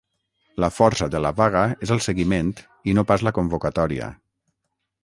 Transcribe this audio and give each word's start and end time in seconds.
La 0.63 0.69
força 0.77 1.09
de 1.15 1.21
la 1.25 1.31
vaga 1.41 1.63
és 1.89 1.93
el 1.97 2.01
seguiment 2.07 2.51
i 2.93 2.97
no 3.01 3.05
pas 3.13 3.29
la 3.29 3.39
convocatòria. 3.41 4.11